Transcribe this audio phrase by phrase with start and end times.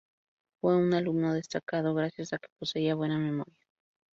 [0.59, 3.67] Fue un alumno destacado, gracias a que poseía buena memoria.